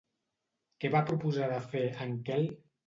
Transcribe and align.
Què 0.85 0.91
va 0.95 1.03
proposar 1.11 1.51
de 1.55 1.63
fer, 1.71 1.87
en 2.09 2.21
Quel? 2.31 2.53